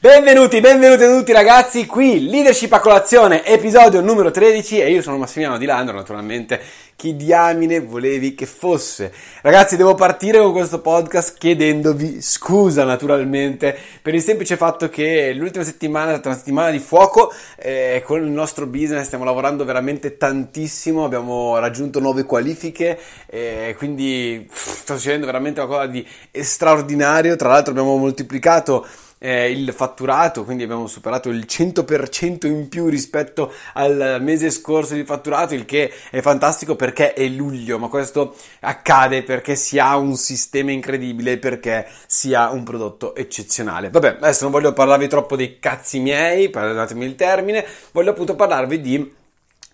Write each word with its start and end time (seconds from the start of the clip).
Benvenuti, 0.00 0.60
benvenuti 0.60 1.02
a 1.02 1.12
tutti 1.12 1.32
ragazzi, 1.32 1.84
qui 1.84 2.28
Leadership 2.28 2.72
a 2.72 2.78
colazione, 2.78 3.44
episodio 3.44 4.00
numero 4.00 4.30
13 4.30 4.80
e 4.80 4.92
io 4.92 5.02
sono 5.02 5.18
Massimiliano 5.18 5.58
Di 5.58 5.66
Landro, 5.66 5.96
naturalmente 5.96 6.60
chi 6.94 7.16
diamine 7.16 7.80
volevi 7.80 8.36
che 8.36 8.46
fosse. 8.46 9.12
Ragazzi, 9.42 9.76
devo 9.76 9.96
partire 9.96 10.38
con 10.38 10.52
questo 10.52 10.80
podcast 10.80 11.36
chiedendovi 11.36 12.22
scusa 12.22 12.84
naturalmente 12.84 13.76
per 14.00 14.14
il 14.14 14.22
semplice 14.22 14.56
fatto 14.56 14.88
che 14.88 15.32
l'ultima 15.32 15.64
settimana 15.64 16.10
è 16.10 16.12
stata 16.12 16.28
una 16.28 16.38
settimana 16.38 16.70
di 16.70 16.78
fuoco, 16.78 17.32
eh, 17.56 18.00
con 18.06 18.22
il 18.22 18.30
nostro 18.30 18.66
business 18.66 19.06
stiamo 19.06 19.24
lavorando 19.24 19.64
veramente 19.64 20.16
tantissimo, 20.16 21.04
abbiamo 21.04 21.58
raggiunto 21.58 21.98
nuove 21.98 22.22
qualifiche, 22.22 23.00
eh, 23.26 23.74
quindi 23.76 24.46
pff, 24.48 24.76
sta 24.78 24.94
succedendo 24.94 25.26
veramente 25.26 25.60
qualcosa 25.60 25.90
di 25.90 26.06
straordinario, 26.40 27.34
tra 27.34 27.48
l'altro 27.48 27.72
abbiamo 27.72 27.96
moltiplicato 27.96 28.86
eh, 29.18 29.50
il 29.50 29.72
fatturato, 29.72 30.44
quindi 30.44 30.62
abbiamo 30.62 30.86
superato 30.86 31.28
il 31.28 31.44
100% 31.48 32.46
in 32.46 32.68
più 32.68 32.88
rispetto 32.88 33.52
al 33.74 34.18
mese 34.20 34.50
scorso 34.50 34.94
di 34.94 35.04
fatturato, 35.04 35.54
il 35.54 35.64
che 35.64 35.92
è 36.10 36.20
fantastico 36.20 36.76
perché 36.76 37.12
è 37.12 37.26
luglio, 37.26 37.78
ma 37.78 37.88
questo 37.88 38.36
accade 38.60 39.22
perché 39.22 39.56
si 39.56 39.78
ha 39.78 39.96
un 39.96 40.16
sistema 40.16 40.70
incredibile, 40.70 41.38
perché 41.38 41.86
si 42.06 42.34
ha 42.34 42.50
un 42.50 42.62
prodotto 42.62 43.14
eccezionale. 43.14 43.90
Vabbè, 43.90 44.16
adesso 44.20 44.44
non 44.44 44.52
voglio 44.52 44.72
parlarvi 44.72 45.08
troppo 45.08 45.36
dei 45.36 45.58
cazzi 45.58 45.98
miei, 46.00 46.50
perdonatemi 46.50 47.04
il 47.04 47.14
termine, 47.14 47.64
voglio 47.92 48.10
appunto 48.10 48.34
parlarvi 48.34 48.80
di 48.80 49.16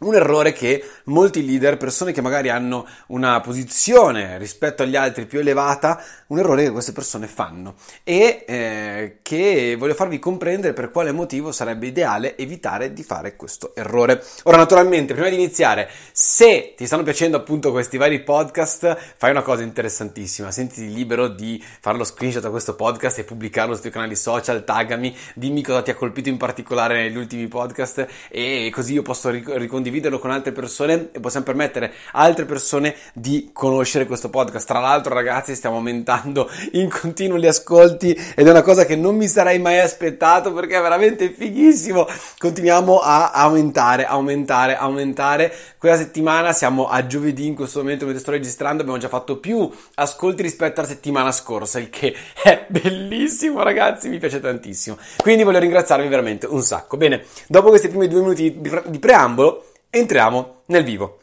un 0.05 0.15
errore 0.15 0.53
che 0.53 0.85
molti 1.05 1.45
leader, 1.45 1.77
persone 1.77 2.13
che 2.13 2.21
magari 2.21 2.51
hanno 2.51 2.87
una 3.09 3.41
posizione 3.41 4.39
rispetto 4.39 4.83
agli 4.83 4.97
altri 4.97 5.27
più 5.27 5.41
elevata, 5.41 6.03
un 6.29 6.39
errore 6.39 6.65
che 6.65 6.71
queste 6.71 6.93
persone 6.93 7.27
fanno 7.27 7.75
e 8.03 8.45
eh, 8.47 9.19
che 9.23 9.77
voglio 9.79 9.95
farvi 9.95 10.19
comprendere 10.19 10.73
per 10.73 10.91
quale 10.91 11.13
motivo 11.13 11.53
sarebbe 11.53 11.87
ideale 11.87 12.37
evitare 12.37 12.93
di 12.93 13.03
fare 13.03 13.37
questo 13.37 13.75
errore. 13.75 14.23
Ora, 14.45 14.57
naturalmente, 14.57 15.15
prima 15.15 15.29
di 15.29 15.37
iniziare, 15.37 15.89
se 16.13 16.75
ti 16.77 16.87
stanno 16.87 17.03
piacendo 17.03 17.37
appunto 17.37 17.71
questi 17.71 17.97
vari 17.97 18.21
podcast, 18.21 19.15
fai 19.17 19.31
una 19.31 19.43
cosa 19.43 19.63
interessantissima, 19.63 20.51
sentiti 20.51 20.93
libero 20.93 21.29
di 21.29 21.63
fare 21.81 21.97
lo 21.97 22.05
screenshot 22.05 22.45
a 22.45 22.51
questo 22.51 22.75
podcast 22.75 23.19
e 23.19 23.25
pubblicarlo 23.25 23.73
sui 23.73 23.83
tuoi 23.83 23.93
canali 23.93 24.17
social, 24.17 24.65
taggami, 24.65 25.17
dimmi 25.35 25.63
cosa 25.63 25.83
ti 25.83 25.91
ha 25.91 25.95
colpito 25.95 26.29
in 26.29 26.37
particolare 26.37 27.03
negli 27.03 27.17
ultimi 27.17 27.49
podcast 27.49 28.07
e 28.29 28.71
così 28.73 28.95
io 28.95 29.03
posso 29.03 29.31
ricondividere 29.31 29.94
condividerlo 29.95 30.19
con 30.19 30.31
altre 30.31 30.53
persone 30.53 31.11
e 31.13 31.21
possiamo 31.21 31.47
permettere 31.47 31.93
a 32.13 32.23
altre 32.23 32.45
persone 32.45 32.95
di 33.13 33.51
conoscere 33.53 34.07
questo 34.07 34.29
podcast. 34.29 34.67
Tra 34.67 34.81
l'altro, 34.81 35.15
ragazzi, 35.15 35.55
stiamo 35.55 35.77
aumentando 35.77 36.51
in 36.73 36.89
continuo 36.89 37.39
gli 37.39 37.47
ascolti 37.47 38.13
ed 38.35 38.47
è 38.47 38.51
una 38.51 38.63
cosa 38.63 38.85
che 38.85 38.97
non 38.97 39.17
mi 39.17 39.29
sarei 39.29 39.59
mai 39.59 39.79
aspettato 39.79 40.53
perché 40.53 40.77
è 40.77 40.81
veramente 40.83 41.31
fighissimo. 41.31 42.07
Continuiamo 42.39 42.99
a 42.99 43.31
aumentare, 43.31 44.05
aumentare, 44.05 44.77
aumentare. 44.77 45.53
Quella 45.79 45.97
settimana 45.97 46.53
siamo 46.53 46.89
a 46.89 47.07
giovedì 47.07 47.47
in 47.47 47.55
questo 47.55 47.81
momento 47.81 48.05
mentre 48.05 48.23
sto 48.23 48.31
registrando, 48.31 48.83
abbiamo 48.83 48.99
già 48.99 49.09
fatto 49.09 49.39
più 49.39 49.71
ascolti 49.95 50.43
rispetto 50.43 50.81
alla 50.81 50.89
settimana 50.89 51.31
scorsa, 51.31 51.79
il 51.79 51.91
che 51.91 52.15
è 52.43 52.65
bellissimo, 52.69 53.63
ragazzi, 53.63 54.09
mi 54.09 54.19
piace 54.19 54.41
tantissimo. 54.41 54.97
Quindi 55.19 55.43
voglio 55.43 55.59
ringraziarvi 55.59 56.09
veramente 56.09 56.47
un 56.47 56.63
sacco. 56.63 56.97
Bene, 56.97 57.25
dopo 57.47 57.69
questi 57.69 57.89
primi 57.89 58.09
due 58.09 58.21
minuti 58.21 58.61
di 58.87 58.99
preambolo, 58.99 59.65
entriamo 59.99 60.63
nel 60.67 60.85
vivo. 60.85 61.19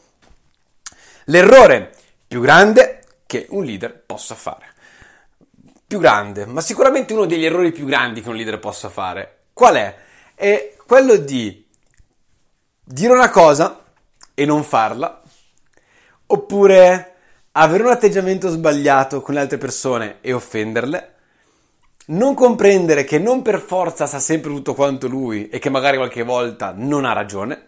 L'errore 1.26 1.92
più 2.26 2.40
grande 2.40 3.02
che 3.26 3.46
un 3.50 3.64
leader 3.64 4.02
possa 4.04 4.34
fare. 4.34 4.70
Più 5.86 5.98
grande, 5.98 6.46
ma 6.46 6.60
sicuramente 6.60 7.12
uno 7.12 7.26
degli 7.26 7.44
errori 7.44 7.70
più 7.70 7.84
grandi 7.84 8.22
che 8.22 8.28
un 8.28 8.36
leader 8.36 8.58
possa 8.58 8.88
fare. 8.88 9.44
Qual 9.52 9.74
è? 9.74 9.94
È 10.34 10.74
quello 10.86 11.16
di 11.16 11.66
dire 12.82 13.12
una 13.12 13.30
cosa 13.30 13.84
e 14.34 14.44
non 14.46 14.64
farla, 14.64 15.22
oppure 16.26 17.14
avere 17.52 17.82
un 17.82 17.90
atteggiamento 17.90 18.48
sbagliato 18.48 19.20
con 19.20 19.34
le 19.34 19.40
altre 19.40 19.58
persone 19.58 20.18
e 20.22 20.32
offenderle, 20.32 21.14
non 22.06 22.34
comprendere 22.34 23.04
che 23.04 23.18
non 23.18 23.42
per 23.42 23.60
forza 23.60 24.06
sa 24.06 24.18
sempre 24.18 24.50
tutto 24.50 24.74
quanto 24.74 25.06
lui 25.06 25.48
e 25.48 25.58
che 25.58 25.70
magari 25.70 25.98
qualche 25.98 26.22
volta 26.22 26.72
non 26.74 27.04
ha 27.04 27.12
ragione, 27.12 27.66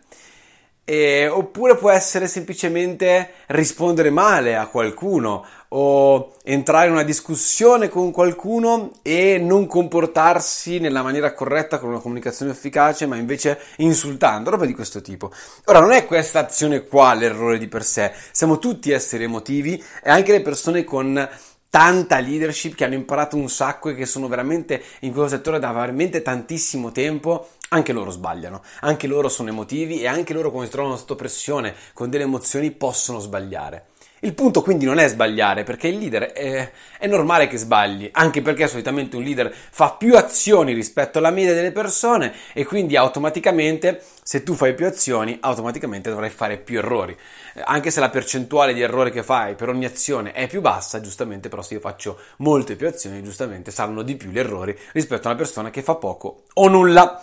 e, 0.84 1.26
oppure 1.28 1.76
può 1.76 1.90
essere 1.90 2.28
semplicemente 2.28 3.30
rispondere 3.46 4.10
male 4.10 4.54
a 4.54 4.66
qualcuno 4.66 5.44
o 5.76 6.34
entrare 6.44 6.86
in 6.86 6.92
una 6.92 7.02
discussione 7.02 7.88
con 7.88 8.12
qualcuno 8.12 8.92
e 9.02 9.38
non 9.38 9.66
comportarsi 9.66 10.78
nella 10.78 11.02
maniera 11.02 11.32
corretta 11.32 11.78
con 11.78 11.88
una 11.88 11.98
comunicazione 11.98 12.52
efficace, 12.52 13.06
ma 13.06 13.16
invece 13.16 13.58
insultando, 13.78 14.50
roba 14.50 14.66
di 14.66 14.74
questo 14.74 15.00
tipo. 15.00 15.32
Ora, 15.64 15.80
non 15.80 15.90
è 15.90 16.04
questa 16.04 16.40
azione 16.40 16.86
qua 16.86 17.14
l'errore 17.14 17.58
di 17.58 17.66
per 17.66 17.82
sé, 17.82 18.12
siamo 18.30 18.58
tutti 18.58 18.92
esseri 18.92 19.24
emotivi 19.24 19.82
e 20.02 20.10
anche 20.10 20.32
le 20.32 20.42
persone 20.42 20.84
con 20.84 21.28
tanta 21.74 22.20
leadership 22.20 22.76
che 22.76 22.84
hanno 22.84 22.94
imparato 22.94 23.34
un 23.34 23.48
sacco 23.48 23.88
e 23.88 23.96
che 23.96 24.06
sono 24.06 24.28
veramente 24.28 24.80
in 25.00 25.10
questo 25.10 25.34
settore 25.34 25.58
da 25.58 25.72
veramente 25.72 26.22
tantissimo 26.22 26.92
tempo, 26.92 27.48
anche 27.70 27.92
loro 27.92 28.12
sbagliano, 28.12 28.62
anche 28.82 29.08
loro 29.08 29.28
sono 29.28 29.48
emotivi 29.48 30.00
e 30.00 30.06
anche 30.06 30.34
loro 30.34 30.50
quando 30.50 30.66
si 30.66 30.72
trovano 30.72 30.96
sotto 30.96 31.16
pressione 31.16 31.74
con 31.92 32.10
delle 32.10 32.22
emozioni 32.22 32.70
possono 32.70 33.18
sbagliare. 33.18 33.86
Il 34.24 34.32
punto 34.32 34.62
quindi 34.62 34.86
non 34.86 34.98
è 34.98 35.06
sbagliare, 35.06 35.64
perché 35.64 35.88
il 35.88 35.98
leader 35.98 36.32
è, 36.32 36.72
è, 36.98 37.06
normale 37.06 37.46
che 37.46 37.58
sbagli, 37.58 38.08
anche 38.10 38.40
perché 38.40 38.66
solitamente 38.66 39.16
un 39.16 39.22
leader 39.22 39.52
fa 39.52 39.90
più 39.90 40.16
azioni 40.16 40.72
rispetto 40.72 41.18
alla 41.18 41.28
media 41.28 41.52
delle 41.52 41.72
persone 41.72 42.32
e 42.54 42.64
quindi 42.64 42.96
automaticamente, 42.96 44.02
se 44.22 44.42
tu 44.42 44.54
fai 44.54 44.72
più 44.72 44.86
azioni, 44.86 45.36
automaticamente 45.42 46.08
dovrai 46.08 46.30
fare 46.30 46.56
più 46.56 46.78
errori. 46.78 47.14
Eh, 47.52 47.60
anche 47.66 47.90
se 47.90 48.00
la 48.00 48.08
percentuale 48.08 48.72
di 48.72 48.80
errore 48.80 49.10
che 49.10 49.22
fai 49.22 49.56
per 49.56 49.68
ogni 49.68 49.84
azione 49.84 50.32
è 50.32 50.48
più 50.48 50.62
bassa, 50.62 51.02
giustamente 51.02 51.50
però 51.50 51.60
se 51.60 51.74
io 51.74 51.80
faccio 51.80 52.18
molte 52.38 52.76
più 52.76 52.88
azioni, 52.88 53.22
giustamente 53.22 53.70
saranno 53.70 54.00
di 54.00 54.16
più 54.16 54.30
gli 54.30 54.38
errori 54.38 54.74
rispetto 54.92 55.28
a 55.28 55.32
una 55.32 55.38
persona 55.38 55.68
che 55.68 55.82
fa 55.82 55.96
poco 55.96 56.44
o 56.54 56.68
nulla. 56.68 57.22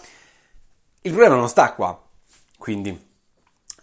Il 1.01 1.11
problema 1.13 1.35
non 1.35 1.50
sta 1.50 1.73
qua, 1.73 2.00
quindi 2.59 3.09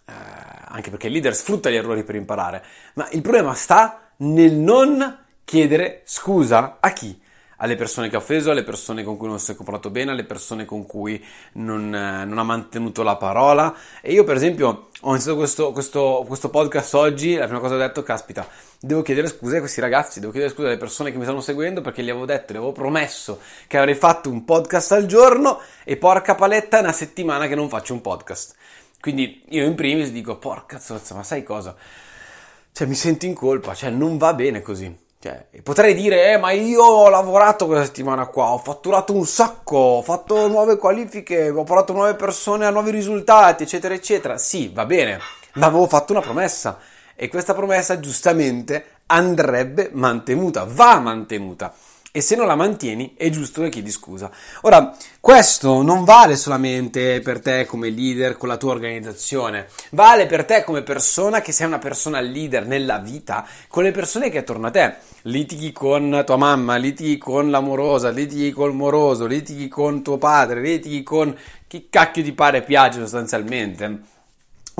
eh, 0.09 0.63
anche 0.67 0.89
perché 0.89 1.07
il 1.07 1.13
leader 1.13 1.35
sfrutta 1.35 1.69
gli 1.69 1.75
errori 1.75 2.03
per 2.03 2.15
imparare, 2.15 2.63
ma 2.93 3.07
il 3.11 3.21
problema 3.21 3.53
sta 3.53 4.11
nel 4.17 4.53
non 4.53 5.17
chiedere 5.43 6.01
scusa 6.05 6.77
a 6.79 6.91
chi? 6.91 7.19
Alle 7.61 7.75
persone 7.75 8.07
che 8.07 8.15
ha 8.15 8.19
offeso, 8.19 8.51
alle 8.51 8.63
persone 8.63 9.03
con 9.03 9.17
cui 9.17 9.27
non 9.27 9.37
si 9.37 9.51
è 9.51 9.55
comportato 9.55 9.89
bene, 9.89 10.11
alle 10.11 10.23
persone 10.23 10.63
con 10.63 10.85
cui 10.85 11.21
non, 11.53 11.93
eh, 11.93 12.23
non 12.23 12.37
ha 12.37 12.43
mantenuto 12.43 13.03
la 13.03 13.17
parola. 13.17 13.75
E 14.01 14.13
io, 14.13 14.23
per 14.23 14.37
esempio, 14.37 14.89
ho 15.01 15.09
iniziato 15.09 15.37
questo, 15.37 15.73
questo, 15.73 16.23
questo, 16.25 16.49
podcast 16.49 16.93
oggi. 16.93 17.35
La 17.35 17.45
prima 17.45 17.59
cosa 17.59 17.75
che 17.75 17.83
ho 17.83 17.85
detto, 17.85 18.01
caspita, 18.01 18.47
devo 18.79 19.01
chiedere 19.01 19.27
scusa 19.27 19.57
a 19.57 19.59
questi 19.59 19.81
ragazzi, 19.81 20.21
devo 20.21 20.31
chiedere 20.31 20.53
scusa 20.53 20.67
alle 20.67 20.77
persone 20.77 21.11
che 21.11 21.17
mi 21.17 21.23
stanno 21.23 21.41
seguendo 21.41 21.81
perché 21.81 22.01
gli 22.01 22.09
avevo 22.09 22.25
detto, 22.25 22.53
gli 22.53 22.57
avevo 22.57 22.71
promesso 22.71 23.41
che 23.67 23.77
avrei 23.77 23.95
fatto 23.95 24.29
un 24.29 24.45
podcast 24.45 24.93
al 24.93 25.05
giorno. 25.05 25.59
E 25.83 25.97
porca 25.97 26.35
paletta, 26.35 26.77
è 26.77 26.81
una 26.81 26.93
settimana 26.93 27.47
che 27.47 27.55
non 27.55 27.67
faccio 27.67 27.91
un 27.91 27.99
podcast. 27.99 28.55
Quindi 28.99 29.43
io 29.49 29.65
in 29.65 29.75
primis 29.75 30.11
dico, 30.11 30.37
porca 30.37 30.79
zozza, 30.79 31.15
ma 31.15 31.23
sai 31.23 31.43
cosa? 31.43 31.75
Cioè, 32.71 32.87
mi 32.87 32.95
sento 32.95 33.25
in 33.25 33.33
colpa, 33.33 33.73
cioè, 33.73 33.89
non 33.89 34.17
va 34.17 34.33
bene 34.33 34.61
così. 34.61 35.07
Cioè, 35.21 35.47
potrei 35.63 35.93
dire, 35.93 36.31
eh, 36.31 36.37
ma 36.37 36.51
io 36.51 36.81
ho 36.81 37.09
lavorato 37.09 37.65
questa 37.65 37.85
settimana 37.85 38.27
qua, 38.27 38.51
ho 38.51 38.57
fatturato 38.57 39.13
un 39.13 39.25
sacco, 39.25 39.77
ho 39.77 40.01
fatto 40.01 40.47
nuove 40.47 40.77
qualifiche, 40.77 41.49
ho 41.49 41.63
portato 41.63 41.91
nuove 41.91 42.15
persone 42.15 42.65
a 42.65 42.69
nuovi 42.69 42.91
risultati, 42.91 43.63
eccetera, 43.63 43.93
eccetera. 43.93 44.37
Sì, 44.37 44.71
va 44.73 44.85
bene, 44.85 45.19
ma 45.55 45.65
avevo 45.65 45.87
fatto 45.87 46.13
una 46.13 46.21
promessa 46.21 46.79
e 47.15 47.27
questa 47.27 47.53
promessa 47.53 47.99
giustamente 47.99 48.99
andrebbe 49.07 49.89
mantenuta, 49.91 50.65
va 50.65 50.99
mantenuta 50.99 51.73
e 52.11 52.21
se 52.21 52.35
non 52.35 52.47
la 52.47 52.55
mantieni 52.55 53.13
è 53.15 53.29
giusto 53.29 53.61
che 53.61 53.69
chiedi 53.69 53.91
scusa. 53.91 54.31
Ora, 54.61 54.95
questo 55.19 55.81
non 55.83 56.03
vale 56.03 56.35
solamente 56.35 57.19
per 57.21 57.39
te 57.39 57.65
come 57.65 57.89
leader 57.89 58.35
con 58.35 58.47
la 58.47 58.57
tua 58.57 58.71
organizzazione, 58.71 59.67
vale 59.91 60.25
per 60.25 60.45
te 60.45 60.63
come 60.63 60.81
persona 60.81 61.41
che 61.41 61.51
sei 61.51 61.67
una 61.67 61.77
persona 61.77 62.19
leader 62.19 62.65
nella 62.65 62.97
vita 62.97 63.45
con 63.67 63.83
le 63.83 63.91
persone 63.91 64.29
che 64.29 64.39
attorno 64.39 64.67
a 64.67 64.71
te. 64.71 64.95
Litighi 65.23 65.71
con 65.71 66.23
tua 66.25 66.37
mamma, 66.37 66.77
litighi 66.77 67.17
con 67.17 67.51
l'amorosa, 67.51 68.09
litighi 68.09 68.51
col 68.51 68.73
moroso, 68.73 69.27
litighi 69.27 69.67
con 69.67 70.01
tuo 70.01 70.17
padre, 70.17 70.61
litighi 70.61 71.03
con 71.03 71.35
chi 71.67 71.87
cacchio 71.89 72.23
ti 72.23 72.33
pare 72.33 72.63
piace 72.63 72.99
sostanzialmente 72.99 74.17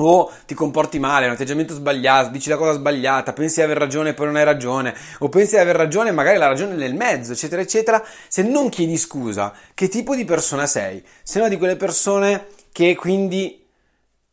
o 0.06 0.30
ti 0.46 0.54
comporti 0.54 0.98
male, 0.98 1.26
un 1.26 1.32
atteggiamento 1.32 1.74
sbagliato, 1.74 2.30
dici 2.30 2.48
la 2.48 2.56
cosa 2.56 2.72
sbagliata, 2.72 3.32
pensi 3.32 3.56
di 3.56 3.62
aver 3.62 3.78
ragione 3.78 4.10
e 4.10 4.14
poi 4.14 4.26
non 4.26 4.36
hai 4.36 4.44
ragione, 4.44 4.94
o 5.18 5.28
pensi 5.28 5.54
di 5.54 5.60
aver 5.60 5.76
ragione 5.76 6.10
e 6.10 6.12
magari 6.12 6.38
la 6.38 6.46
ragione 6.46 6.74
è 6.74 6.76
nel 6.76 6.94
mezzo, 6.94 7.32
eccetera, 7.32 7.62
eccetera, 7.62 8.02
se 8.28 8.42
non 8.42 8.68
chiedi 8.68 8.96
scusa, 8.96 9.52
che 9.74 9.88
tipo 9.88 10.14
di 10.14 10.24
persona 10.24 10.66
sei? 10.66 11.02
Sei 11.22 11.40
una 11.40 11.50
di 11.50 11.56
quelle 11.56 11.76
persone 11.76 12.46
che 12.72 12.94
quindi 12.94 13.59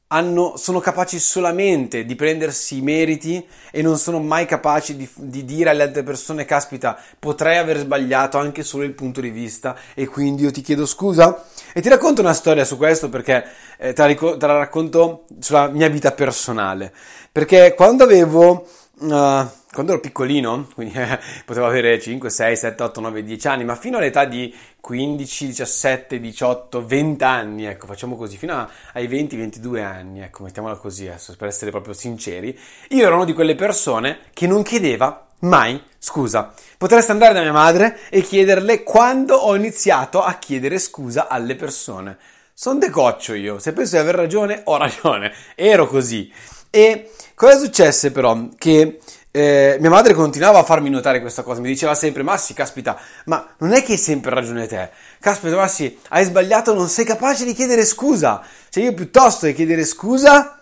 hanno, 0.08 0.56
sono 0.56 0.80
capaci 0.80 1.20
solamente 1.20 2.06
di 2.06 2.16
prendersi 2.16 2.78
i 2.78 2.82
meriti 2.82 3.46
e 3.72 3.82
non 3.82 3.98
sono 3.98 4.20
mai 4.20 4.46
capaci 4.46 4.96
di, 4.96 5.10
di, 5.16 5.44
dire 5.44 5.72
alle 5.72 5.84
altre 5.84 6.04
persone, 6.04 6.46
caspita, 6.46 6.98
potrei 7.20 7.58
aver 7.58 7.80
sbagliato 7.80 8.38
anche 8.38 8.64
solo 8.64 8.84
il 8.84 8.94
punto 8.94 9.20
di 9.20 9.30
vista 9.30 9.76
e 9.94 10.08
quindi 10.08 10.44
io 10.44 10.52
ti 10.52 10.62
chiedo 10.62 10.86
scusa. 10.86 11.46
E 11.74 11.82
ti 11.82 11.90
racconto 11.90 12.22
una 12.22 12.34
storia 12.34 12.64
su 12.64 12.78
questo 12.78 13.10
perché 13.10 13.44
eh, 13.78 13.94
te, 13.94 14.08
la, 14.08 14.38
te, 14.38 14.48
la, 14.48 14.58
racconto 14.58 15.26
sulla 15.40 15.68
mia 15.68 15.90
vita 15.90 16.12
personale. 16.12 16.94
Perché 17.32 17.74
quando 17.76 18.04
avevo... 18.04 18.68
Uh, 19.00 19.57
quando 19.72 19.92
ero 19.92 20.02
piccolino, 20.02 20.68
quindi 20.74 20.98
eh, 20.98 21.20
potevo 21.46 21.66
avere 21.66 22.00
5, 22.00 22.30
6, 22.30 22.56
7, 22.56 22.84
8, 22.84 23.00
9, 23.02 23.24
10 23.24 23.48
anni, 23.48 23.66
ma 23.66 23.76
fino 23.76 23.98
all'età 23.98 24.26
di 24.26 24.54
15, 24.80 25.48
17, 25.48 26.20
18, 26.20 26.86
20 26.86 27.24
anni, 27.24 27.66
ecco, 27.66 27.86
facciamo 27.86 28.16
così, 28.16 28.38
fino 28.38 28.68
ai 28.94 29.08
20, 29.08 29.36
22 29.36 29.82
anni, 29.82 30.22
ecco, 30.22 30.44
mettiamola 30.44 30.76
così 30.76 31.08
adesso, 31.08 31.36
per 31.38 31.48
essere 31.48 31.72
proprio 31.72 31.94
sinceri, 31.94 32.58
io 32.90 33.06
ero 33.06 33.16
una 33.16 33.26
di 33.26 33.34
quelle 33.34 33.56
persone 33.56 34.20
che 34.34 34.48
non 34.48 34.64
chiedeva 34.64 35.28
mai 35.40 35.82
scusa. 36.00 36.54
Potreste 36.78 37.12
andare 37.12 37.34
da 37.34 37.42
mia 37.42 37.52
madre 37.52 38.00
e 38.10 38.22
chiederle 38.22 38.84
quando 38.84 39.36
ho 39.36 39.56
iniziato 39.56 40.24
a 40.24 40.36
chiedere 40.36 40.80
scusa 40.80 41.28
alle 41.28 41.56
persone. 41.56 42.18
Sono 42.54 42.80
decoccio 42.80 43.34
io, 43.34 43.60
se 43.60 43.74
penso 43.74 43.96
di 43.96 44.02
aver 44.02 44.16
ragione, 44.16 44.62
ho 44.64 44.78
ragione, 44.78 45.32
ero 45.56 45.86
così. 45.88 46.32
E 46.70 47.12
cosa 47.36 47.58
successe 47.58 48.12
però? 48.12 48.50
Che 48.58 49.00
eh, 49.38 49.78
mia 49.80 49.92
madre 49.92 50.14
continuava 50.14 50.58
a 50.58 50.64
farmi 50.64 50.90
notare 50.90 51.22
questa 51.22 51.44
cosa, 51.44 51.62
mi 51.62 51.68
diceva 51.68 51.94
sempre, 51.94 52.24
Massi, 52.24 52.56
caspita, 52.56 53.00
ma 53.26 53.48
non 53.60 53.74
è 53.74 53.84
che 53.84 53.92
hai 53.92 53.98
sempre 54.00 54.34
ragione 54.34 54.66
te, 54.66 54.90
caspita 55.20 55.56
Massi, 55.56 56.00
hai 56.10 56.26
sbagliato, 56.26 56.74
non 56.74 56.88
sei 56.88 57.06
capace 57.06 57.46
di 57.46 57.54
chiedere 57.54 57.86
scusa, 57.86 58.42
cioè 58.70 58.84
io 58.84 58.94
piuttosto 58.96 59.46
che 59.46 59.54
chiedere 59.54 59.86
scusa, 59.86 60.60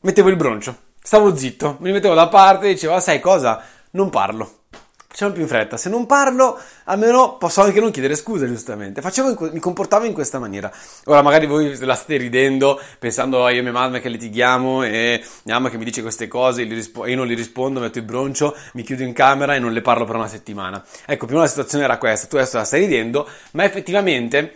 mettevo 0.00 0.28
il 0.28 0.36
broncio, 0.36 0.76
stavo 1.00 1.36
zitto, 1.36 1.76
mi 1.78 1.92
mettevo 1.92 2.14
da 2.14 2.26
parte 2.26 2.66
e 2.66 2.72
dicevo, 2.72 2.94
ah, 2.94 3.00
sai 3.00 3.20
cosa, 3.20 3.62
non 3.92 4.10
parlo. 4.10 4.55
Facciamo 5.16 5.32
più 5.32 5.44
in 5.44 5.48
fretta. 5.48 5.78
Se 5.78 5.88
non 5.88 6.04
parlo, 6.04 6.60
almeno 6.84 7.38
posso 7.38 7.62
anche 7.62 7.80
non 7.80 7.90
chiedere 7.90 8.14
scusa, 8.16 8.46
giustamente. 8.46 9.00
Facevo 9.00 9.50
mi 9.50 9.60
comportavo 9.60 10.04
in 10.04 10.12
questa 10.12 10.38
maniera. 10.38 10.70
Ora, 11.06 11.22
magari 11.22 11.46
voi 11.46 11.74
la 11.78 11.94
state 11.94 12.18
ridendo, 12.18 12.78
pensando 12.98 13.42
a 13.42 13.50
io 13.50 13.60
e 13.60 13.62
mia 13.62 13.72
mamma 13.72 13.98
che 13.98 14.10
litighiamo 14.10 14.82
e 14.82 15.24
mia 15.44 15.54
mamma 15.54 15.70
che 15.70 15.78
mi 15.78 15.84
dice 15.84 16.02
queste 16.02 16.28
cose, 16.28 16.64
rispo- 16.64 17.06
io 17.06 17.16
non 17.16 17.26
li 17.26 17.32
rispondo, 17.32 17.80
metto 17.80 17.96
il 17.96 18.04
broncio, 18.04 18.54
mi 18.74 18.82
chiudo 18.82 19.04
in 19.04 19.14
camera 19.14 19.54
e 19.54 19.58
non 19.58 19.72
le 19.72 19.80
parlo 19.80 20.04
per 20.04 20.16
una 20.16 20.28
settimana. 20.28 20.84
Ecco, 21.06 21.24
prima 21.24 21.40
la 21.40 21.48
situazione 21.48 21.84
era 21.84 21.96
questa. 21.96 22.26
Tu 22.26 22.36
adesso 22.36 22.58
la 22.58 22.64
stai 22.64 22.80
ridendo, 22.80 23.26
ma 23.52 23.64
effettivamente 23.64 24.54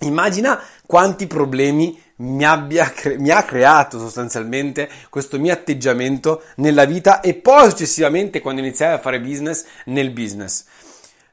immagina 0.00 0.62
quanti 0.84 1.26
problemi 1.26 1.98
mi, 2.20 2.44
abbia, 2.44 2.92
mi 3.18 3.30
ha 3.30 3.42
creato 3.42 3.98
sostanzialmente 3.98 4.88
questo 5.08 5.38
mio 5.38 5.52
atteggiamento 5.52 6.42
nella 6.56 6.84
vita 6.84 7.20
e 7.20 7.34
poi 7.34 7.68
successivamente 7.70 8.40
quando 8.40 8.60
iniziai 8.60 8.94
a 8.94 8.98
fare 8.98 9.20
business 9.20 9.64
nel 9.86 10.10
business. 10.10 10.64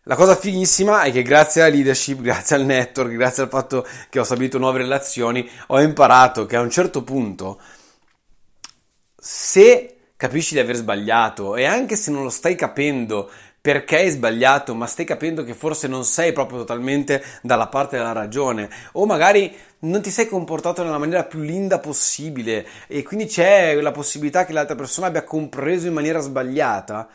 La 0.04 0.16
cosa 0.16 0.36
fighissima 0.36 1.02
è 1.02 1.12
che 1.12 1.22
grazie 1.22 1.62
alla 1.62 1.74
leadership, 1.74 2.20
grazie 2.22 2.56
al 2.56 2.66
network, 2.66 3.12
grazie 3.12 3.44
al 3.44 3.50
fatto 3.50 3.86
che 4.10 4.20
ho 4.20 4.24
stabilito 4.24 4.58
nuove 4.58 4.80
relazioni, 4.80 5.48
ho 5.68 5.82
imparato 5.82 6.46
che 6.46 6.56
a 6.56 6.62
un 6.62 6.72
certo 6.72 7.04
punto, 7.04 7.60
se 9.20 9.98
capisci 10.16 10.54
di 10.54 10.60
aver 10.60 10.76
sbagliato 10.78 11.56
e 11.56 11.66
anche 11.66 11.96
se 11.96 12.10
non 12.10 12.24
lo 12.24 12.30
stai 12.30 12.56
capendo 12.56 13.30
perché 13.60 13.98
hai 13.98 14.10
sbagliato, 14.10 14.74
ma 14.76 14.86
stai 14.86 15.06
capendo 15.06 15.44
che 15.44 15.54
forse 15.54 15.88
non 15.88 16.06
sei 16.06 16.32
proprio 16.32 16.60
totalmente 16.60 17.24
dalla 17.42 17.68
parte 17.68 17.98
della 17.98 18.14
ragione, 18.14 18.70
o 18.94 19.06
magari 19.06 19.54
non 19.80 20.02
ti 20.02 20.10
sei 20.10 20.28
comportato 20.28 20.84
nella 20.84 20.98
maniera 20.98 21.24
più 21.24 21.40
linda 21.40 21.80
possibile 21.80 22.66
e 22.88 23.04
quindi 23.04 23.26
c'è 23.26 23.80
la 23.82 23.92
possibilità 23.92 24.46
che 24.46 24.54
l'altra 24.54 24.76
persona 24.76 25.08
abbia 25.08 25.24
compreso 25.24 25.88
in 25.88 25.94
maniera 25.94 26.20
sbagliata, 26.20 27.08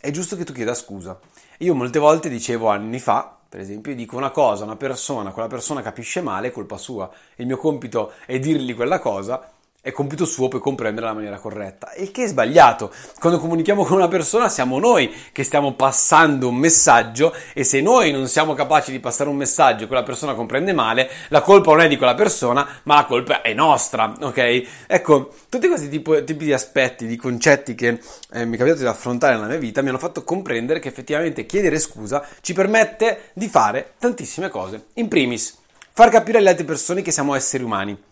è 0.00 0.10
giusto 0.10 0.36
che 0.36 0.44
tu 0.44 0.52
chieda 0.52 0.74
scusa. 0.74 1.18
Io 1.58 1.74
molte 1.74 1.98
volte 1.98 2.28
dicevo 2.28 2.68
anni 2.68 3.00
fa, 3.00 3.36
per 3.48 3.60
esempio, 3.60 3.94
dico 3.94 4.16
una 4.16 4.30
cosa 4.30 4.62
a 4.62 4.66
una 4.66 4.76
persona, 4.76 5.32
quella 5.32 5.48
persona 5.48 5.82
capisce 5.82 6.20
male, 6.20 6.48
è 6.48 6.52
colpa 6.52 6.76
sua. 6.76 7.10
Il 7.36 7.46
mio 7.46 7.56
compito 7.56 8.12
è 8.26 8.38
dirgli 8.38 8.74
quella 8.74 9.00
cosa 9.00 9.52
è 9.88 9.92
compito 9.92 10.26
suo 10.26 10.48
poi 10.48 10.60
comprendere 10.60 11.06
la 11.06 11.14
maniera 11.14 11.38
corretta. 11.38 11.92
Il 11.96 12.10
che 12.10 12.24
è 12.24 12.26
sbagliato. 12.26 12.92
Quando 13.18 13.38
comunichiamo 13.38 13.84
con 13.84 13.96
una 13.96 14.08
persona 14.08 14.48
siamo 14.48 14.78
noi 14.78 15.10
che 15.32 15.44
stiamo 15.44 15.72
passando 15.74 16.48
un 16.48 16.56
messaggio 16.56 17.34
e 17.54 17.64
se 17.64 17.80
noi 17.80 18.12
non 18.12 18.26
siamo 18.26 18.52
capaci 18.52 18.90
di 18.90 19.00
passare 19.00 19.30
un 19.30 19.36
messaggio 19.36 19.84
e 19.84 19.86
quella 19.86 20.02
persona 20.02 20.34
comprende 20.34 20.74
male, 20.74 21.08
la 21.28 21.40
colpa 21.40 21.70
non 21.70 21.80
è 21.82 21.88
di 21.88 21.96
quella 21.96 22.14
persona, 22.14 22.68
ma 22.82 22.96
la 22.96 23.04
colpa 23.06 23.40
è 23.40 23.54
nostra, 23.54 24.12
ok? 24.20 24.62
Ecco, 24.86 25.32
tutti 25.48 25.68
questi 25.68 25.88
tipi, 25.88 26.22
tipi 26.24 26.44
di 26.44 26.52
aspetti, 26.52 27.06
di 27.06 27.16
concetti 27.16 27.74
che 27.74 28.00
eh, 28.32 28.44
mi 28.44 28.56
è 28.56 28.58
capitato 28.58 28.82
di 28.82 28.88
affrontare 28.88 29.36
nella 29.36 29.46
mia 29.46 29.58
vita 29.58 29.80
mi 29.80 29.88
hanno 29.88 29.98
fatto 29.98 30.22
comprendere 30.22 30.80
che 30.80 30.88
effettivamente 30.88 31.46
chiedere 31.46 31.78
scusa 31.78 32.22
ci 32.42 32.52
permette 32.52 33.30
di 33.32 33.48
fare 33.48 33.92
tantissime 33.98 34.50
cose. 34.50 34.88
In 34.94 35.08
primis, 35.08 35.56
far 35.92 36.10
capire 36.10 36.38
alle 36.38 36.50
altre 36.50 36.64
persone 36.64 37.00
che 37.00 37.12
siamo 37.12 37.34
esseri 37.34 37.62
umani 37.62 38.07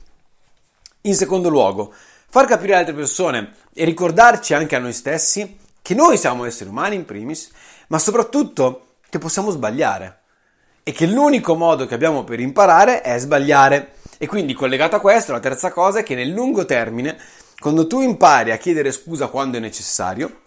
in 1.06 1.14
secondo 1.14 1.48
luogo, 1.48 1.92
far 2.28 2.46
capire 2.46 2.72
alle 2.72 2.80
altre 2.80 2.94
persone 2.94 3.54
e 3.74 3.84
ricordarci 3.84 4.54
anche 4.54 4.76
a 4.76 4.78
noi 4.78 4.92
stessi 4.92 5.58
che 5.80 5.94
noi 5.94 6.16
siamo 6.16 6.44
esseri 6.44 6.68
umani 6.68 6.96
in 6.96 7.04
primis, 7.04 7.50
ma 7.88 7.98
soprattutto 7.98 8.86
che 9.08 9.18
possiamo 9.18 9.50
sbagliare 9.50 10.20
e 10.82 10.92
che 10.92 11.06
l'unico 11.06 11.54
modo 11.54 11.86
che 11.86 11.94
abbiamo 11.94 12.24
per 12.24 12.40
imparare 12.40 13.00
è 13.00 13.18
sbagliare. 13.18 13.94
E 14.18 14.26
quindi 14.26 14.54
collegato 14.54 14.96
a 14.96 15.00
questo, 15.00 15.32
la 15.32 15.40
terza 15.40 15.70
cosa 15.70 15.98
è 15.98 16.02
che 16.02 16.14
nel 16.14 16.30
lungo 16.30 16.64
termine, 16.64 17.18
quando 17.58 17.86
tu 17.86 18.00
impari 18.00 18.50
a 18.50 18.56
chiedere 18.56 18.92
scusa 18.92 19.26
quando 19.26 19.58
è 19.58 19.60
necessario, 19.60 20.42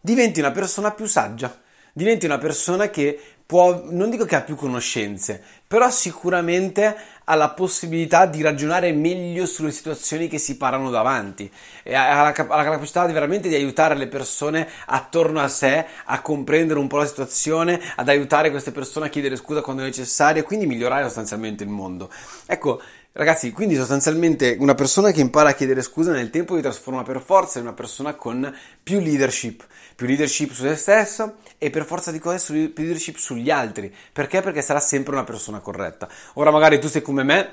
diventi 0.00 0.40
una 0.40 0.50
persona 0.50 0.90
più 0.92 1.06
saggia, 1.06 1.60
diventi 1.92 2.26
una 2.26 2.38
persona 2.38 2.88
che 2.88 3.20
può, 3.50 3.82
non 3.88 4.10
dico 4.10 4.26
che 4.26 4.36
ha 4.36 4.42
più 4.42 4.54
conoscenze, 4.54 5.42
però 5.66 5.90
sicuramente 5.90 6.96
ha 7.24 7.34
la 7.34 7.50
possibilità 7.50 8.24
di 8.24 8.42
ragionare 8.42 8.92
meglio 8.92 9.44
sulle 9.44 9.72
situazioni 9.72 10.28
che 10.28 10.38
si 10.38 10.56
parano 10.56 10.88
davanti 10.88 11.50
e 11.82 11.92
ha 11.92 12.22
la, 12.22 12.28
ha 12.28 12.56
la 12.56 12.62
capacità 12.62 13.06
di 13.06 13.12
veramente 13.12 13.48
di 13.48 13.56
aiutare 13.56 13.96
le 13.96 14.06
persone 14.06 14.68
attorno 14.86 15.40
a 15.40 15.48
sé 15.48 15.84
a 16.04 16.20
comprendere 16.22 16.78
un 16.78 16.86
po' 16.86 16.98
la 16.98 17.06
situazione, 17.06 17.80
ad 17.96 18.08
aiutare 18.08 18.52
queste 18.52 18.70
persone 18.70 19.06
a 19.06 19.08
chiedere 19.08 19.34
scusa 19.34 19.62
quando 19.62 19.82
è 19.82 19.86
necessario 19.86 20.42
e 20.42 20.44
quindi 20.44 20.66
migliorare 20.66 21.02
sostanzialmente 21.02 21.64
il 21.64 21.70
mondo. 21.70 22.08
Ecco, 22.46 22.80
Ragazzi, 23.20 23.50
quindi 23.52 23.74
sostanzialmente 23.74 24.56
una 24.60 24.74
persona 24.74 25.10
che 25.10 25.20
impara 25.20 25.50
a 25.50 25.52
chiedere 25.52 25.82
scusa 25.82 26.10
nel 26.10 26.30
tempo 26.30 26.56
si 26.56 26.62
trasforma 26.62 27.02
per 27.02 27.20
forza 27.20 27.58
in 27.58 27.66
una 27.66 27.74
persona 27.74 28.14
con 28.14 28.50
più 28.82 28.98
leadership, 28.98 29.66
più 29.94 30.06
leadership 30.06 30.52
su 30.52 30.62
se 30.62 30.74
stesso 30.74 31.34
e 31.58 31.68
per 31.68 31.84
forza 31.84 32.10
di 32.12 32.18
cose 32.18 32.70
più 32.70 32.82
leadership 32.82 33.16
sugli 33.16 33.50
altri. 33.50 33.94
Perché? 34.10 34.40
Perché 34.40 34.62
sarà 34.62 34.80
sempre 34.80 35.12
una 35.12 35.24
persona 35.24 35.58
corretta. 35.58 36.08
Ora 36.36 36.50
magari 36.50 36.80
tu 36.80 36.88
sei 36.88 37.02
come 37.02 37.22
me, 37.22 37.52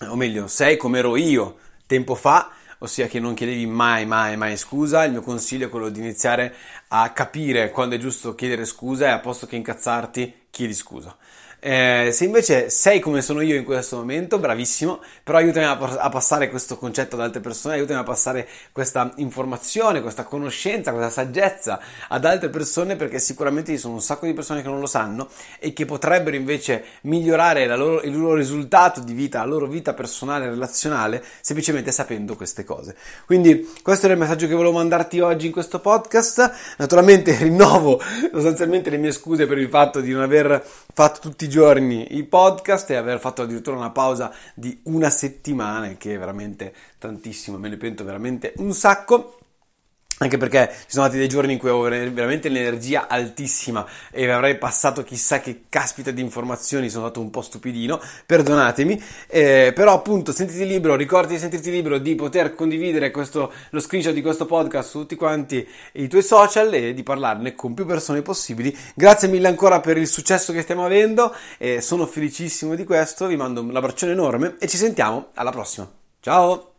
o 0.00 0.16
meglio, 0.16 0.48
sei 0.48 0.76
come 0.76 0.98
ero 0.98 1.14
io 1.14 1.58
tempo 1.86 2.16
fa, 2.16 2.50
ossia 2.78 3.06
che 3.06 3.20
non 3.20 3.34
chiedevi 3.34 3.66
mai, 3.66 4.04
mai, 4.04 4.36
mai 4.36 4.56
scusa. 4.56 5.04
Il 5.04 5.12
mio 5.12 5.22
consiglio 5.22 5.66
è 5.66 5.70
quello 5.70 5.90
di 5.90 6.00
iniziare 6.00 6.52
a 6.88 7.12
capire 7.12 7.70
quando 7.70 7.94
è 7.94 7.98
giusto 7.98 8.34
chiedere 8.34 8.64
scusa 8.64 9.06
e 9.06 9.10
a 9.10 9.20
posto 9.20 9.46
che 9.46 9.54
incazzarti, 9.54 10.46
chiedi 10.50 10.74
scusa. 10.74 11.16
Eh, 11.68 12.10
se 12.12 12.24
invece 12.24 12.70
sei 12.70 13.00
come 13.00 13.20
sono 13.20 13.40
io 13.40 13.56
in 13.56 13.64
questo 13.64 13.96
momento, 13.96 14.38
bravissimo, 14.38 15.00
però 15.24 15.38
aiutami 15.38 15.66
a, 15.66 15.72
a, 15.72 16.08
passare 16.10 16.48
questo 16.48 16.76
concetto 16.76 17.16
ad 17.16 17.22
altre 17.22 17.40
persone, 17.40 17.74
aiutami 17.74 17.98
a 17.98 18.04
passare 18.04 18.46
questa 18.70 19.12
informazione, 19.16 20.00
questa 20.00 20.22
conoscenza, 20.22 20.92
questa 20.92 21.10
saggezza 21.10 21.80
ad 22.06 22.24
altre 22.24 22.50
persone 22.50 22.94
perché 22.94 23.18
sicuramente 23.18 23.72
ci 23.72 23.78
sono 23.78 23.94
un 23.94 24.00
sacco 24.00 24.26
di 24.26 24.32
persone 24.32 24.62
che 24.62 24.68
non 24.68 24.78
lo 24.78 24.86
sanno 24.86 25.28
e 25.58 25.72
che 25.72 25.86
potrebbero 25.86 26.36
invece 26.36 26.84
migliorare 27.00 27.66
loro, 27.74 28.00
il 28.02 28.16
loro 28.16 28.36
risultato 28.36 29.00
di 29.00 29.12
vita, 29.12 29.40
la 29.40 29.46
loro 29.46 29.66
vita 29.66 29.92
personale 29.92 30.48
relazionale 30.48 31.20
semplicemente 31.40 31.90
sapendo 31.90 32.36
queste 32.36 32.62
cose. 32.62 32.94
Quindi 33.24 33.68
questo 33.82 34.04
era 34.04 34.14
il 34.14 34.20
messaggio 34.20 34.46
che 34.46 34.54
volevo 34.54 34.74
mandarti 34.74 35.18
oggi 35.18 35.46
in 35.46 35.52
questo 35.52 35.80
podcast. 35.80 36.76
Naturalmente 36.78 37.34
rinnovo 37.42 38.00
sostanzialmente 38.30 38.88
le 38.88 38.98
mie 38.98 39.10
scuse 39.10 39.46
per 39.46 39.58
il 39.58 39.68
fatto 39.68 39.98
di 39.98 40.12
non 40.12 40.22
aver 40.22 40.64
fatto 40.94 41.18
tutti 41.18 41.44
i 41.44 41.48
giorni 41.48 41.54
i 42.14 42.24
podcast 42.24 42.90
e 42.90 42.96
aver 42.96 43.18
fatto 43.18 43.42
addirittura 43.42 43.76
una 43.76 43.90
pausa 43.90 44.32
di 44.54 44.80
una 44.84 45.10
settimana, 45.10 45.88
che 45.96 46.14
è 46.14 46.18
veramente 46.18 46.74
tantissimo, 46.98 47.58
me 47.58 47.68
ne 47.68 47.76
pento 47.76 48.04
veramente 48.04 48.52
un 48.56 48.72
sacco. 48.72 49.38
Anche 50.18 50.38
perché 50.38 50.70
ci 50.72 50.92
sono 50.92 51.04
stati 51.04 51.18
dei 51.18 51.28
giorni 51.28 51.52
in 51.52 51.58
cui 51.58 51.68
avevo 51.68 51.82
veramente 52.10 52.48
l'energia 52.48 53.06
altissima 53.06 53.86
e 54.10 54.26
avrei 54.30 54.56
passato 54.56 55.02
chissà 55.02 55.40
che 55.40 55.64
caspita 55.68 56.10
di 56.10 56.22
informazioni, 56.22 56.88
sono 56.88 57.04
stato 57.04 57.20
un 57.20 57.28
po' 57.28 57.42
stupidino, 57.42 58.00
perdonatemi, 58.24 59.02
eh, 59.26 59.72
però 59.74 59.92
appunto 59.92 60.32
sentiti 60.32 60.66
libero, 60.66 60.96
ricordi 60.96 61.34
di 61.34 61.38
sentirti 61.38 61.70
libero 61.70 61.98
di 61.98 62.14
poter 62.14 62.54
condividere 62.54 63.10
questo, 63.10 63.52
lo 63.68 63.78
screenshot 63.78 64.14
di 64.14 64.22
questo 64.22 64.46
podcast 64.46 64.88
su 64.88 65.00
tutti 65.00 65.16
quanti 65.16 65.68
i 65.92 66.08
tuoi 66.08 66.22
social 66.22 66.72
e 66.72 66.94
di 66.94 67.02
parlarne 67.02 67.54
con 67.54 67.74
più 67.74 67.84
persone 67.84 68.22
possibili. 68.22 68.74
Grazie 68.94 69.28
mille 69.28 69.48
ancora 69.48 69.80
per 69.80 69.98
il 69.98 70.08
successo 70.08 70.50
che 70.54 70.62
stiamo 70.62 70.86
avendo, 70.86 71.34
eh, 71.58 71.82
sono 71.82 72.06
felicissimo 72.06 72.74
di 72.74 72.84
questo, 72.84 73.26
vi 73.26 73.36
mando 73.36 73.60
un 73.60 73.76
abbraccione 73.76 74.12
enorme 74.12 74.56
e 74.60 74.66
ci 74.66 74.78
sentiamo 74.78 75.28
alla 75.34 75.50
prossima. 75.50 75.86
Ciao! 76.20 76.75